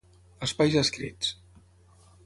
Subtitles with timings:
[0.47, 1.31] Espais Escrits.